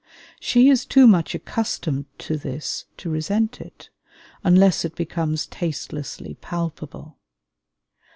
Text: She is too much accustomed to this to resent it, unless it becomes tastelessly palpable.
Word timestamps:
She 0.39 0.67
is 0.69 0.87
too 0.87 1.05
much 1.05 1.35
accustomed 1.35 2.05
to 2.17 2.35
this 2.35 2.85
to 2.97 3.11
resent 3.11 3.61
it, 3.61 3.91
unless 4.43 4.83
it 4.83 4.95
becomes 4.95 5.45
tastelessly 5.45 6.33
palpable. 6.41 7.19